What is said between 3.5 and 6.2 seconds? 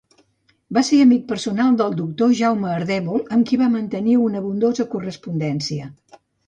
qui va mantenir una abundosa correspondència.